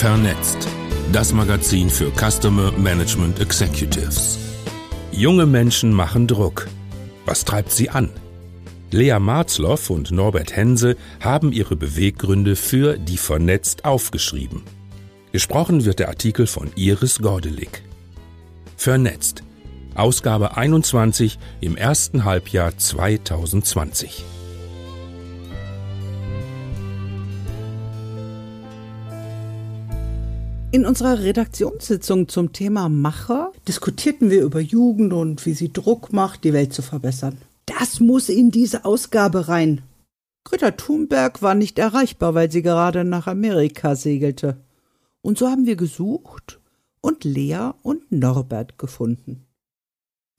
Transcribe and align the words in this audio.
Vernetzt. 0.00 0.66
Das 1.12 1.34
Magazin 1.34 1.90
für 1.90 2.10
Customer 2.12 2.72
Management 2.72 3.38
Executives. 3.38 4.38
Junge 5.12 5.44
Menschen 5.44 5.92
machen 5.92 6.26
Druck. 6.26 6.68
Was 7.26 7.44
treibt 7.44 7.70
sie 7.70 7.90
an? 7.90 8.08
Lea 8.90 9.18
Marzloff 9.18 9.90
und 9.90 10.10
Norbert 10.10 10.56
Hense 10.56 10.96
haben 11.20 11.52
ihre 11.52 11.76
Beweggründe 11.76 12.56
für 12.56 12.96
die 12.96 13.18
Vernetzt 13.18 13.84
aufgeschrieben. 13.84 14.62
Gesprochen 15.32 15.84
wird 15.84 15.98
der 15.98 16.08
Artikel 16.08 16.46
von 16.46 16.70
Iris 16.76 17.18
Gordelig. 17.18 17.82
Vernetzt. 18.78 19.42
Ausgabe 19.94 20.56
21 20.56 21.38
im 21.60 21.76
ersten 21.76 22.24
Halbjahr 22.24 22.74
2020. 22.74 24.24
In 30.72 30.86
unserer 30.86 31.18
Redaktionssitzung 31.18 32.28
zum 32.28 32.52
Thema 32.52 32.88
Macher 32.88 33.50
diskutierten 33.66 34.30
wir 34.30 34.42
über 34.42 34.60
Jugend 34.60 35.12
und 35.12 35.44
wie 35.44 35.54
sie 35.54 35.72
Druck 35.72 36.12
macht, 36.12 36.44
die 36.44 36.52
Welt 36.52 36.72
zu 36.72 36.80
verbessern. 36.80 37.38
Das 37.66 37.98
muss 37.98 38.28
in 38.28 38.52
diese 38.52 38.84
Ausgabe 38.84 39.48
rein. 39.48 39.82
Greta 40.44 40.70
Thunberg 40.70 41.42
war 41.42 41.56
nicht 41.56 41.80
erreichbar, 41.80 42.36
weil 42.36 42.52
sie 42.52 42.62
gerade 42.62 43.04
nach 43.04 43.26
Amerika 43.26 43.96
segelte. 43.96 44.58
Und 45.22 45.38
so 45.38 45.48
haben 45.48 45.66
wir 45.66 45.74
gesucht 45.74 46.60
und 47.00 47.24
Lea 47.24 47.70
und 47.82 48.12
Norbert 48.12 48.78
gefunden. 48.78 49.46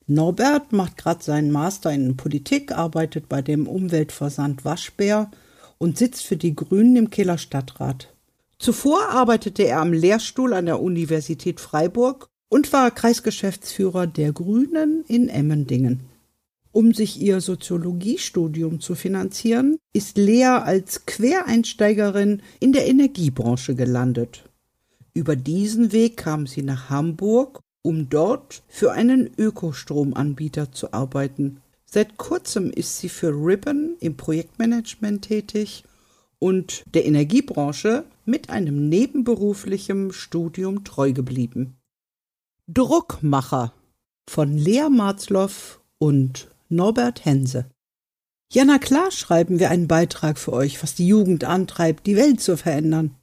Norbert 0.07 0.71
macht 0.71 0.95
gerade 0.95 1.21
seinen 1.21 1.51
Master 1.51 1.91
in 1.91 2.15
Politik, 2.15 2.71
arbeitet 2.71 3.27
bei 3.27 3.41
dem 3.41 3.67
Umweltversand 3.67 4.63
Waschbär 4.63 5.29
und 5.77 5.97
sitzt 5.97 6.25
für 6.25 6.37
die 6.37 6.55
Grünen 6.55 6.95
im 6.95 7.09
Kieler 7.09 7.37
Stadtrat. 7.37 8.10
Zuvor 8.61 9.09
arbeitete 9.09 9.63
er 9.63 9.79
am 9.79 9.91
Lehrstuhl 9.91 10.53
an 10.53 10.67
der 10.67 10.79
Universität 10.79 11.59
Freiburg 11.59 12.27
und 12.47 12.71
war 12.71 12.91
Kreisgeschäftsführer 12.91 14.05
der 14.05 14.33
Grünen 14.33 15.03
in 15.07 15.29
Emmendingen. 15.29 16.01
Um 16.71 16.93
sich 16.93 17.19
ihr 17.19 17.41
Soziologiestudium 17.41 18.79
zu 18.79 18.93
finanzieren, 18.93 19.79
ist 19.93 20.19
Lea 20.19 20.59
als 20.63 21.07
Quereinsteigerin 21.07 22.43
in 22.59 22.71
der 22.71 22.87
Energiebranche 22.87 23.73
gelandet. 23.73 24.43
Über 25.15 25.35
diesen 25.35 25.91
Weg 25.91 26.17
kam 26.17 26.45
sie 26.45 26.61
nach 26.61 26.91
Hamburg, 26.91 27.61
um 27.81 28.09
dort 28.09 28.61
für 28.67 28.91
einen 28.91 29.31
Ökostromanbieter 29.39 30.71
zu 30.71 30.93
arbeiten. 30.93 31.61
Seit 31.87 32.17
kurzem 32.17 32.69
ist 32.69 32.99
sie 32.99 33.09
für 33.09 33.29
Ribbon 33.29 33.95
im 33.99 34.17
Projektmanagement 34.17 35.23
tätig 35.23 35.83
und 36.37 36.83
der 36.93 37.05
Energiebranche 37.05 38.03
mit 38.31 38.49
einem 38.49 38.87
nebenberuflichen 38.87 40.13
Studium 40.13 40.85
treu 40.85 41.11
geblieben. 41.11 41.77
Druckmacher 42.67 43.73
von 44.29 44.57
Lea 44.57 44.87
Marzloff 44.89 45.81
und 45.99 46.49
Norbert 46.69 47.25
Hense. 47.25 47.69
Ja, 48.53 48.63
na 48.63 48.79
klar 48.79 49.11
schreiben 49.11 49.59
wir 49.59 49.69
einen 49.69 49.89
Beitrag 49.89 50.39
für 50.39 50.53
euch, 50.53 50.81
was 50.81 50.95
die 50.95 51.07
Jugend 51.07 51.43
antreibt, 51.43 52.07
die 52.07 52.15
Welt 52.15 52.39
zu 52.39 52.55
verändern. 52.55 53.15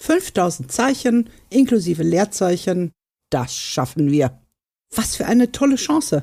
5000 0.00 0.72
Zeichen 0.72 1.28
inklusive 1.50 2.02
Leerzeichen, 2.02 2.92
das 3.30 3.54
schaffen 3.54 4.10
wir. 4.10 4.40
Was 4.94 5.16
für 5.16 5.26
eine 5.26 5.52
tolle 5.52 5.76
Chance 5.76 6.22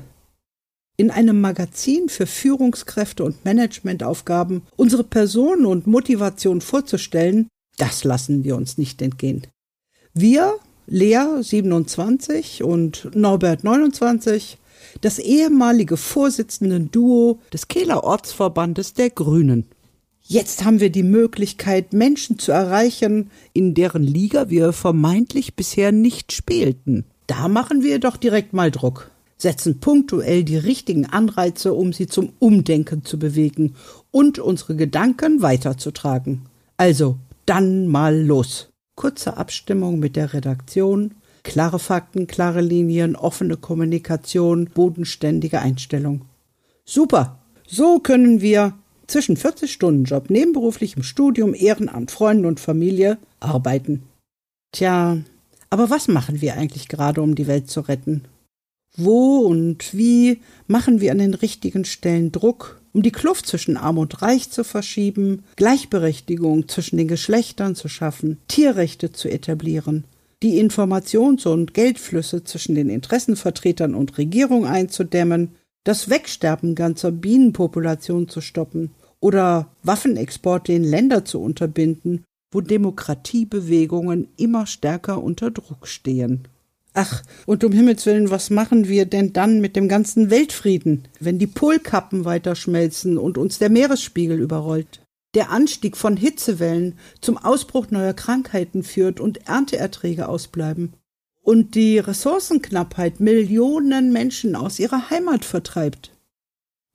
in 0.96 1.12
einem 1.12 1.40
Magazin 1.40 2.08
für 2.08 2.26
Führungskräfte 2.26 3.22
und 3.22 3.44
Managementaufgaben 3.44 4.62
unsere 4.76 5.04
Person 5.04 5.66
und 5.66 5.86
Motivation 5.86 6.60
vorzustellen, 6.60 7.48
das 7.76 8.04
lassen 8.04 8.44
wir 8.44 8.56
uns 8.56 8.78
nicht 8.78 9.02
entgehen. 9.02 9.46
Wir, 10.14 10.54
Lea 10.86 11.42
27 11.42 12.62
und 12.62 13.10
Norbert 13.14 13.64
29, 13.64 14.58
das 15.00 15.18
ehemalige 15.18 15.96
Vorsitzenden-Duo 15.96 17.40
des 17.52 17.68
Kehler 17.68 18.04
Ortsverbandes 18.04 18.94
der 18.94 19.10
Grünen. 19.10 19.66
Jetzt 20.22 20.64
haben 20.64 20.80
wir 20.80 20.90
die 20.90 21.02
Möglichkeit, 21.02 21.92
Menschen 21.92 22.38
zu 22.38 22.50
erreichen, 22.50 23.30
in 23.52 23.74
deren 23.74 24.02
Liga 24.02 24.50
wir 24.50 24.72
vermeintlich 24.72 25.54
bisher 25.54 25.92
nicht 25.92 26.32
spielten. 26.32 27.04
Da 27.26 27.48
machen 27.48 27.82
wir 27.82 28.00
doch 28.00 28.16
direkt 28.16 28.52
mal 28.52 28.70
Druck 28.70 29.10
setzen 29.38 29.80
punktuell 29.80 30.44
die 30.44 30.56
richtigen 30.56 31.06
Anreize, 31.06 31.72
um 31.72 31.92
sie 31.92 32.06
zum 32.06 32.32
Umdenken 32.38 33.04
zu 33.04 33.18
bewegen 33.18 33.74
und 34.10 34.38
unsere 34.38 34.76
Gedanken 34.76 35.42
weiterzutragen. 35.42 36.42
Also, 36.76 37.18
dann 37.46 37.86
mal 37.86 38.20
los. 38.20 38.68
Kurze 38.94 39.36
Abstimmung 39.36 39.98
mit 39.98 40.16
der 40.16 40.32
Redaktion, 40.32 41.14
klare 41.42 41.78
Fakten, 41.78 42.26
klare 42.26 42.60
Linien, 42.60 43.14
offene 43.16 43.56
Kommunikation, 43.56 44.66
bodenständige 44.66 45.60
Einstellung. 45.60 46.22
Super! 46.84 47.38
So 47.66 47.98
können 47.98 48.40
wir 48.40 48.74
zwischen 49.06 49.36
40 49.36 49.72
Stunden 49.72 50.04
Job, 50.04 50.30
nebenberuflichem 50.30 51.02
Studium, 51.02 51.54
Ehrenamt, 51.54 52.10
Freunden 52.10 52.46
und 52.46 52.60
Familie 52.60 53.18
arbeiten. 53.40 54.04
Tja, 54.72 55.18
aber 55.70 55.90
was 55.90 56.08
machen 56.08 56.40
wir 56.40 56.54
eigentlich 56.54 56.88
gerade, 56.88 57.22
um 57.22 57.34
die 57.34 57.46
Welt 57.46 57.70
zu 57.70 57.80
retten? 57.80 58.24
Wo 58.96 59.38
und 59.38 59.92
wie 59.94 60.40
machen 60.66 61.00
wir 61.00 61.12
an 61.12 61.18
den 61.18 61.34
richtigen 61.34 61.84
Stellen 61.84 62.32
Druck, 62.32 62.80
um 62.96 63.02
die 63.02 63.12
Kluft 63.12 63.46
zwischen 63.46 63.76
Arm 63.76 63.98
und 63.98 64.22
Reich 64.22 64.48
zu 64.48 64.64
verschieben, 64.64 65.44
Gleichberechtigung 65.56 66.66
zwischen 66.66 66.96
den 66.96 67.08
Geschlechtern 67.08 67.74
zu 67.74 67.88
schaffen, 67.88 68.38
Tierrechte 68.48 69.12
zu 69.12 69.28
etablieren, 69.28 70.04
die 70.42 70.58
Informations- 70.58 71.46
und 71.46 71.74
Geldflüsse 71.74 72.44
zwischen 72.44 72.74
den 72.74 72.88
Interessenvertretern 72.88 73.94
und 73.94 74.16
Regierung 74.16 74.64
einzudämmen, 74.64 75.50
das 75.84 76.08
Wegsterben 76.08 76.74
ganzer 76.74 77.12
Bienenpopulationen 77.12 78.30
zu 78.30 78.40
stoppen 78.40 78.92
oder 79.20 79.68
Waffenexporte 79.82 80.72
in 80.72 80.82
Länder 80.82 81.26
zu 81.26 81.42
unterbinden, 81.42 82.24
wo 82.50 82.62
Demokratiebewegungen 82.62 84.28
immer 84.38 84.66
stärker 84.66 85.22
unter 85.22 85.50
Druck 85.50 85.86
stehen. 85.86 86.48
Ach, 86.98 87.22
und 87.44 87.62
um 87.62 87.72
Himmels 87.72 88.06
willen, 88.06 88.30
was 88.30 88.48
machen 88.48 88.88
wir 88.88 89.04
denn 89.04 89.34
dann 89.34 89.60
mit 89.60 89.76
dem 89.76 89.86
ganzen 89.86 90.30
Weltfrieden, 90.30 91.06
wenn 91.20 91.38
die 91.38 91.46
Polkappen 91.46 92.24
weiter 92.24 92.54
schmelzen 92.56 93.18
und 93.18 93.36
uns 93.36 93.58
der 93.58 93.68
Meeresspiegel 93.68 94.40
überrollt? 94.40 95.02
Der 95.34 95.50
Anstieg 95.50 95.94
von 95.94 96.16
Hitzewellen 96.16 96.94
zum 97.20 97.36
Ausbruch 97.36 97.90
neuer 97.90 98.14
Krankheiten 98.14 98.82
führt 98.82 99.20
und 99.20 99.46
Ernteerträge 99.46 100.26
ausbleiben. 100.26 100.94
Und 101.42 101.74
die 101.74 101.98
Ressourcenknappheit 101.98 103.20
Millionen 103.20 104.10
Menschen 104.10 104.56
aus 104.56 104.78
ihrer 104.78 105.10
Heimat 105.10 105.44
vertreibt. 105.44 106.12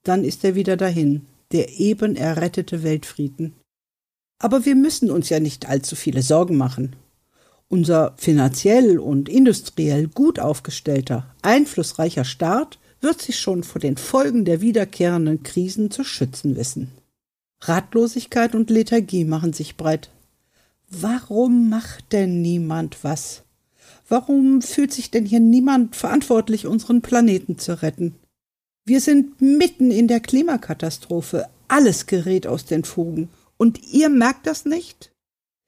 Dann 0.04 0.24
ist 0.24 0.44
er 0.44 0.56
wieder 0.56 0.78
dahin, 0.78 1.28
der 1.52 1.80
eben 1.80 2.16
errettete 2.16 2.82
Weltfrieden. 2.82 3.54
Aber 4.40 4.66
wir 4.66 4.74
müssen 4.74 5.12
uns 5.12 5.30
ja 5.30 5.40
nicht 5.40 5.70
allzu 5.70 5.96
viele 5.96 6.24
Sorgen 6.24 6.58
machen. 6.58 6.96
Unser 7.72 8.16
finanziell 8.18 9.00
und 9.00 9.30
industriell 9.30 10.10
gut 10.10 10.42
aufgestellter, 10.42 11.34
einflussreicher 11.42 12.26
Staat 12.26 12.80
wird 13.00 13.22
sich 13.22 13.40
schon 13.40 13.64
vor 13.64 13.80
den 13.80 13.96
Folgen 13.96 14.44
der 14.44 14.60
wiederkehrenden 14.60 15.42
Krisen 15.44 15.90
zu 15.90 16.04
schützen 16.04 16.58
wissen. 16.58 16.92
Ratlosigkeit 17.62 18.56
und 18.56 18.70
Lethargie 18.70 19.24
machen 19.24 19.54
sich 19.54 19.78
breit. 19.78 20.10
Warum 20.90 21.70
macht 21.70 22.12
denn 22.12 22.42
niemand 22.42 23.06
was? 23.06 23.44
Warum 24.10 24.62
fühlt 24.62 24.92
sich 24.92 25.10
denn 25.10 25.26
hier 25.26 25.40
niemand 25.40 25.96
verantwortlich, 25.96 26.68
unseren 26.68 27.02
Planeten 27.02 27.58
zu 27.58 27.82
retten? 27.82 28.16
Wir 28.84 29.00
sind 29.00 29.40
mitten 29.40 29.92
in 29.92 30.10
der 30.10 30.20
Klimakatastrophe. 30.20 31.48
Alles 31.70 32.06
gerät 32.06 32.48
aus 32.48 32.66
den 32.66 32.84
Fugen. 32.84 33.30
Und 33.56 33.82
ihr 33.94 34.10
merkt 34.10 34.46
das 34.46 34.66
nicht? 34.66 35.14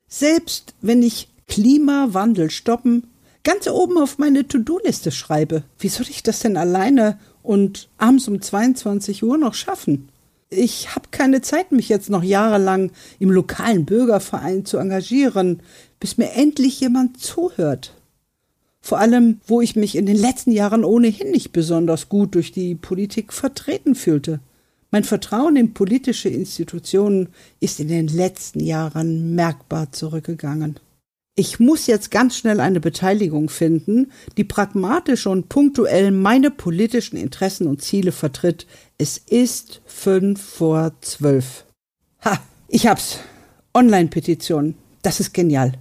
Selbst 0.09 0.73
wenn 0.81 1.01
ich 1.01 1.29
Klimawandel 1.47 2.49
stoppen 2.49 3.07
ganz 3.43 3.67
oben 3.67 3.97
auf 3.97 4.17
meine 4.17 4.47
To-Do-Liste 4.47 5.11
schreibe. 5.11 5.63
Wie 5.77 5.89
soll 5.89 6.07
ich 6.09 6.23
das 6.23 6.39
denn 6.39 6.57
alleine 6.57 7.19
und 7.41 7.89
abends 7.97 8.27
um 8.27 8.41
22 8.41 9.23
Uhr 9.23 9.37
noch 9.37 9.53
schaffen? 9.53 10.09
Ich 10.49 10.95
habe 10.95 11.07
keine 11.11 11.41
Zeit, 11.41 11.71
mich 11.71 11.89
jetzt 11.89 12.09
noch 12.09 12.23
jahrelang 12.23 12.91
im 13.19 13.31
lokalen 13.31 13.85
Bürgerverein 13.85 14.65
zu 14.65 14.77
engagieren, 14.77 15.61
bis 15.99 16.17
mir 16.17 16.31
endlich 16.33 16.79
jemand 16.79 17.19
zuhört. 17.19 17.93
Vor 18.79 18.99
allem, 18.99 19.39
wo 19.47 19.61
ich 19.61 19.75
mich 19.75 19.95
in 19.95 20.05
den 20.05 20.17
letzten 20.17 20.51
Jahren 20.51 20.83
ohnehin 20.83 21.31
nicht 21.31 21.53
besonders 21.53 22.09
gut 22.09 22.35
durch 22.35 22.51
die 22.51 22.75
Politik 22.75 23.33
vertreten 23.33 23.95
fühlte. 23.95 24.41
Mein 24.91 25.05
Vertrauen 25.05 25.55
in 25.55 25.73
politische 25.73 26.29
Institutionen 26.29 27.29
ist 27.59 27.79
in 27.79 27.87
den 27.87 28.07
letzten 28.07 28.59
Jahren 28.59 29.33
merkbar 29.33 29.91
zurückgegangen 29.91 30.79
ich 31.35 31.59
muss 31.59 31.87
jetzt 31.87 32.11
ganz 32.11 32.37
schnell 32.37 32.59
eine 32.59 32.79
Beteiligung 32.79 33.49
finden, 33.49 34.11
die 34.37 34.43
pragmatisch 34.43 35.25
und 35.25 35.49
punktuell 35.49 36.11
meine 36.11 36.51
politischen 36.51 37.17
Interessen 37.17 37.67
und 37.67 37.81
Ziele 37.81 38.11
vertritt. 38.11 38.67
Es 38.99 39.17
ist 39.17 39.81
fünf 39.85 40.41
vor 40.41 40.93
zwölf. 41.01 41.65
Ha, 42.23 42.39
ich 42.67 42.85
hab's. 42.85 43.19
Online-Petition. 43.73 44.75
Das 45.01 45.19
ist 45.19 45.33
genial. 45.33 45.73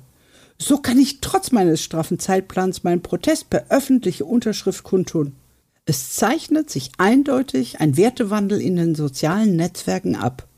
So 0.58 0.78
kann 0.78 0.98
ich 0.98 1.20
trotz 1.20 1.50
meines 1.52 1.82
straffen 1.82 2.18
Zeitplans 2.18 2.82
meinen 2.82 3.02
Protest 3.02 3.50
per 3.50 3.66
öffentliche 3.68 4.24
Unterschrift 4.24 4.84
kundtun. 4.84 5.34
Es 5.84 6.14
zeichnet 6.14 6.70
sich 6.70 6.92
eindeutig 6.96 7.80
ein 7.80 7.96
Wertewandel 7.96 8.60
in 8.60 8.76
den 8.76 8.94
sozialen 8.94 9.56
Netzwerken 9.56 10.16
ab. 10.16 10.48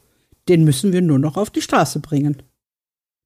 Den 0.49 0.63
müssen 0.63 0.93
wir 0.93 1.03
nur 1.03 1.19
noch 1.19 1.37
auf 1.37 1.51
die 1.51 1.63
Straße 1.63 1.99
bringen. 1.99 2.43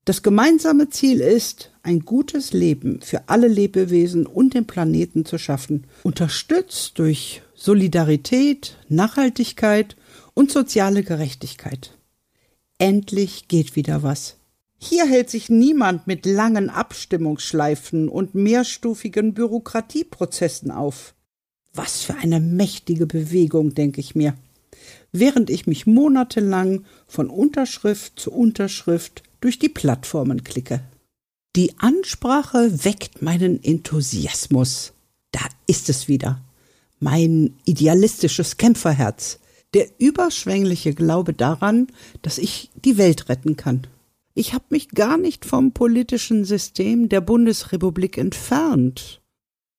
Das 0.09 0.23
gemeinsame 0.23 0.89
Ziel 0.89 1.21
ist, 1.21 1.71
ein 1.83 2.01
gutes 2.01 2.55
Leben 2.55 3.03
für 3.03 3.29
alle 3.29 3.47
Lebewesen 3.47 4.25
und 4.25 4.55
den 4.55 4.67
Planeten 4.67 5.27
zu 5.27 5.37
schaffen, 5.37 5.85
unterstützt 6.03 6.99
durch 6.99 7.43
Solidarität, 7.55 8.79
Nachhaltigkeit 8.89 9.97
und 10.33 10.51
soziale 10.51 11.03
Gerechtigkeit. 11.03 11.93
Endlich 12.79 13.49
geht 13.49 13.77
wieder 13.77 14.03
was. 14.03 14.37
Hier 14.79 15.05
hält 15.05 15.29
sich 15.29 15.51
niemand 15.51 16.07
mit 16.07 16.25
langen 16.25 16.71
Abstimmungsschleifen 16.71 18.09
und 18.09 18.35
mehrstufigen 18.35 19.35
Bürokratieprozessen 19.35 20.71
auf. 20.71 21.13
Was 21.75 22.01
für 22.01 22.15
eine 22.15 22.41
mächtige 22.41 23.07
Bewegung, 23.07 23.75
denke 23.75 24.01
ich 24.01 24.15
mir. 24.15 24.33
Während 25.13 25.51
ich 25.51 25.67
mich 25.67 25.87
monatelang 25.87 26.87
von 27.07 27.29
Unterschrift 27.29 28.19
zu 28.19 28.33
Unterschrift 28.33 29.28
durch 29.41 29.59
die 29.59 29.69
Plattformen 29.69 30.45
klicke. 30.45 30.83
Die 31.57 31.79
Ansprache 31.79 32.85
weckt 32.85 33.23
meinen 33.23 33.63
Enthusiasmus. 33.63 34.93
Da 35.33 35.41
ist 35.67 35.89
es 35.89 36.09
wieder. 36.09 36.43
Mein 37.01 37.55
idealistisches 37.65 38.57
Kämpferherz. 38.57 39.39
Der 39.75 39.89
überschwängliche 39.99 40.95
Glaube 40.95 41.35
daran, 41.35 41.89
dass 42.23 42.39
ich 42.39 42.71
die 42.85 42.97
Welt 42.97 43.29
retten 43.29 43.57
kann. 43.57 43.87
Ich 44.35 44.55
habe 44.55 44.65
mich 44.71 44.91
gar 44.91 45.19
nicht 45.19 45.45
vom 45.45 45.73
politischen 45.73 46.45
System 46.45 47.09
der 47.09 47.21
Bundesrepublik 47.21 48.17
entfernt. 48.19 49.21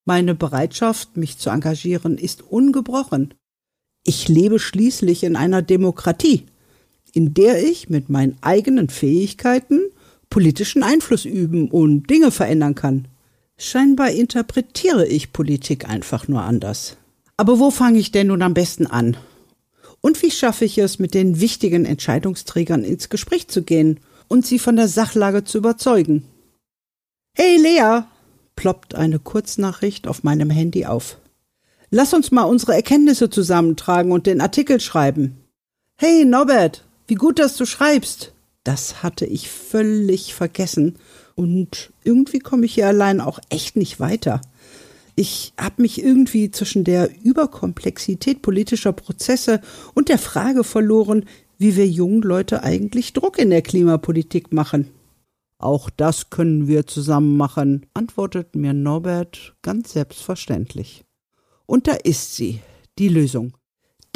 Meine 0.05 0.35
Bereitschaft, 0.35 1.17
mich 1.17 1.37
zu 1.37 1.49
engagieren, 1.49 2.17
ist 2.17 2.41
ungebrochen. 2.41 3.33
Ich 4.03 4.27
lebe 4.27 4.59
schließlich 4.59 5.23
in 5.23 5.35
einer 5.35 5.61
Demokratie, 5.61 6.45
in 7.13 7.33
der 7.33 7.63
ich 7.63 7.89
mit 7.89 8.09
meinen 8.09 8.37
eigenen 8.41 8.89
Fähigkeiten 8.89 9.81
politischen 10.29 10.83
Einfluss 10.83 11.25
üben 11.25 11.69
und 11.69 12.09
Dinge 12.09 12.31
verändern 12.31 12.75
kann. 12.75 13.07
Scheinbar 13.57 14.11
interpretiere 14.11 15.07
ich 15.07 15.33
Politik 15.33 15.89
einfach 15.89 16.27
nur 16.27 16.43
anders. 16.43 16.97
Aber 17.35 17.59
wo 17.59 17.71
fange 17.71 17.99
ich 17.99 18.11
denn 18.11 18.27
nun 18.27 18.41
am 18.41 18.53
besten 18.53 18.85
an? 18.87 19.17
Und 20.01 20.21
wie 20.21 20.31
schaffe 20.31 20.65
ich 20.65 20.77
es, 20.77 20.99
mit 20.99 21.13
den 21.13 21.41
wichtigen 21.41 21.85
Entscheidungsträgern 21.85 22.83
ins 22.83 23.09
Gespräch 23.09 23.47
zu 23.47 23.63
gehen 23.63 23.99
und 24.29 24.45
sie 24.45 24.59
von 24.59 24.77
der 24.77 24.87
Sachlage 24.87 25.43
zu 25.43 25.57
überzeugen. 25.57 26.23
Hey 27.35 27.57
Lea, 27.57 28.03
ploppt 28.55 28.95
eine 28.95 29.19
Kurznachricht 29.19 30.07
auf 30.07 30.23
meinem 30.23 30.49
Handy 30.49 30.85
auf. 30.85 31.17
Lass 31.89 32.13
uns 32.13 32.31
mal 32.31 32.43
unsere 32.43 32.75
Erkenntnisse 32.75 33.29
zusammentragen 33.29 34.11
und 34.11 34.27
den 34.27 34.41
Artikel 34.41 34.79
schreiben. 34.79 35.37
Hey 35.97 36.23
Norbert, 36.23 36.85
wie 37.09 37.15
gut, 37.15 37.39
dass 37.39 37.57
du 37.57 37.65
schreibst. 37.65 38.33
Das 38.63 39.01
hatte 39.03 39.25
ich 39.25 39.49
völlig 39.49 40.33
vergessen 40.35 40.97
und 41.35 41.91
irgendwie 42.03 42.39
komme 42.39 42.65
ich 42.65 42.75
hier 42.75 42.87
allein 42.87 43.21
auch 43.21 43.39
echt 43.49 43.75
nicht 43.75 43.99
weiter. 43.99 44.41
Ich 45.15 45.53
habe 45.59 45.81
mich 45.81 46.01
irgendwie 46.01 46.51
zwischen 46.51 46.83
der 46.83 47.09
Überkomplexität 47.23 48.41
politischer 48.41 48.93
Prozesse 48.93 49.59
und 49.93 50.09
der 50.09 50.17
Frage 50.17 50.63
verloren, 50.63 51.25
wie 51.57 51.75
wir 51.75 51.87
jungen 51.87 52.21
Leute 52.21 52.63
eigentlich 52.63 53.13
Druck 53.13 53.37
in 53.37 53.49
der 53.49 53.61
Klimapolitik 53.61 54.53
machen. 54.53 54.91
Auch 55.57 55.89
das 55.89 56.29
können 56.29 56.67
wir 56.67 56.87
zusammen 56.87 57.35
machen, 57.35 57.85
antwortet 57.93 58.55
mir 58.55 58.73
Norbert 58.73 59.55
ganz 59.61 59.91
selbstverständlich. 59.91 61.03
Und 61.65 61.87
da 61.87 61.93
ist 61.93 62.35
sie, 62.35 62.61
die 62.97 63.09
Lösung. 63.09 63.58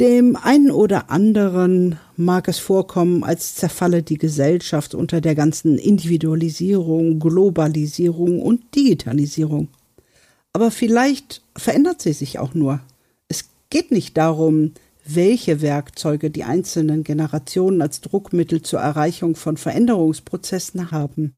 Dem 0.00 0.34
einen 0.34 0.72
oder 0.72 1.10
anderen 1.10 2.00
mag 2.16 2.48
es 2.48 2.58
vorkommen, 2.58 3.22
als 3.22 3.54
zerfalle 3.54 4.02
die 4.02 4.18
Gesellschaft 4.18 4.92
unter 4.92 5.20
der 5.20 5.36
ganzen 5.36 5.78
Individualisierung, 5.78 7.20
Globalisierung 7.20 8.42
und 8.42 8.74
Digitalisierung. 8.74 9.68
Aber 10.52 10.72
vielleicht 10.72 11.42
verändert 11.56 12.02
sie 12.02 12.12
sich 12.12 12.40
auch 12.40 12.54
nur. 12.54 12.80
Es 13.28 13.44
geht 13.70 13.92
nicht 13.92 14.16
darum, 14.16 14.72
welche 15.04 15.60
Werkzeuge 15.62 16.30
die 16.30 16.42
einzelnen 16.42 17.04
Generationen 17.04 17.80
als 17.80 18.00
Druckmittel 18.00 18.62
zur 18.62 18.80
Erreichung 18.80 19.36
von 19.36 19.56
Veränderungsprozessen 19.56 20.90
haben. 20.90 21.34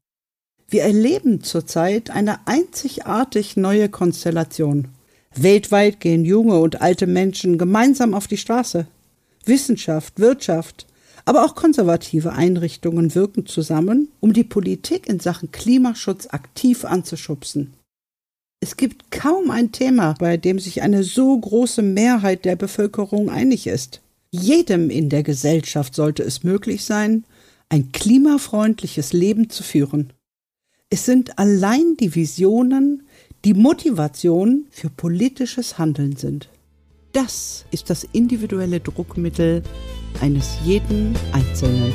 Wir 0.67 0.81
erleben 0.81 1.43
zurzeit 1.43 2.09
eine 2.09 2.47
einzigartig 2.47 3.55
neue 3.55 3.89
Konstellation. 3.89 4.89
Weltweit 5.43 5.99
gehen 5.99 6.25
junge 6.25 6.59
und 6.59 6.81
alte 6.81 7.07
Menschen 7.07 7.57
gemeinsam 7.57 8.13
auf 8.13 8.27
die 8.27 8.37
Straße. 8.37 8.87
Wissenschaft, 9.45 10.19
Wirtschaft, 10.19 10.85
aber 11.25 11.43
auch 11.43 11.55
konservative 11.55 12.33
Einrichtungen 12.33 13.13
wirken 13.13 13.45
zusammen, 13.45 14.09
um 14.19 14.33
die 14.33 14.43
Politik 14.43 15.07
in 15.07 15.19
Sachen 15.19 15.51
Klimaschutz 15.51 16.27
aktiv 16.27 16.85
anzuschubsen. 16.85 17.73
Es 18.59 18.77
gibt 18.77 19.11
kaum 19.11 19.51
ein 19.51 19.71
Thema, 19.71 20.13
bei 20.17 20.37
dem 20.37 20.59
sich 20.59 20.81
eine 20.81 21.03
so 21.03 21.37
große 21.37 21.81
Mehrheit 21.81 22.45
der 22.45 22.55
Bevölkerung 22.55 23.29
einig 23.29 23.67
ist. 23.67 24.01
Jedem 24.31 24.89
in 24.89 25.09
der 25.09 25.23
Gesellschaft 25.23 25.95
sollte 25.95 26.23
es 26.23 26.43
möglich 26.43 26.83
sein, 26.83 27.23
ein 27.69 27.91
klimafreundliches 27.91 29.13
Leben 29.13 29.49
zu 29.49 29.63
führen. 29.63 30.13
Es 30.89 31.05
sind 31.05 31.37
allein 31.37 31.97
die 31.99 32.15
Visionen, 32.15 33.03
die 33.47 33.53
Motivation 33.53 34.65
für 34.71 34.89
politisches 34.89 35.77
Handeln 35.77 36.17
sind. 36.17 36.49
Das 37.13 37.63
ist 37.71 37.89
das 37.89 38.03
individuelle 38.03 38.81
Druckmittel 38.81 39.63
eines 40.19 40.57
jeden 40.65 41.15
Einzelnen. 41.31 41.93